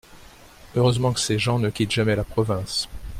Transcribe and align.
Heureusement 0.75 1.13
que 1.13 1.19
ces 1.19 1.37
gens 1.37 1.59
ne 1.59 1.69
quittent 1.69 1.91
jamais 1.91 2.15
la 2.15 2.23
province! 2.23 2.89